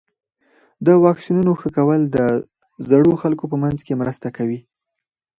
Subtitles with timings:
[0.85, 2.17] د واکسینونو ښه کول د
[2.89, 4.59] زړو خلکو په منځ کې مرسته کوي.